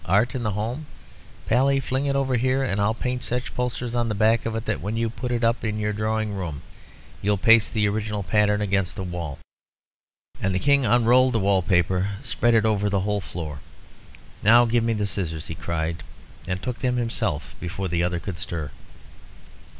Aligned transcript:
Art 0.07 0.33
in 0.33 0.41
the 0.41 0.53
home, 0.53 0.87
Pally? 1.45 1.79
Fling 1.79 2.07
it 2.07 2.15
over 2.15 2.35
here, 2.35 2.63
and 2.63 2.81
I'll 2.81 2.95
paint 2.95 3.23
such 3.23 3.53
posters 3.53 3.93
on 3.93 4.09
the 4.09 4.15
back 4.15 4.47
of 4.47 4.55
it 4.55 4.65
that 4.65 4.81
when 4.81 4.97
you 4.97 5.11
put 5.11 5.29
it 5.31 5.43
up 5.43 5.63
in 5.63 5.77
your 5.77 5.93
drawing 5.93 6.33
room 6.33 6.63
you'll 7.21 7.37
paste 7.37 7.71
the 7.75 7.87
original 7.87 8.23
pattern 8.23 8.61
against 8.61 8.95
the 8.95 9.03
wall." 9.03 9.37
And 10.41 10.55
the 10.55 10.59
King 10.59 10.87
unrolled 10.87 11.33
the 11.35 11.39
wall 11.39 11.61
paper, 11.61 12.15
spreading 12.23 12.57
it 12.57 12.65
over 12.65 12.89
the 12.89 13.01
whole 13.01 13.21
floor. 13.21 13.59
"Now 14.41 14.65
give 14.65 14.83
me 14.83 14.93
the 14.93 15.05
scissors," 15.05 15.45
he 15.45 15.53
cried, 15.53 16.01
and 16.47 16.59
took 16.63 16.79
them 16.79 16.97
himself 16.97 17.53
before 17.59 17.87
the 17.87 18.01
other 18.01 18.17
could 18.19 18.39
stir. 18.39 18.71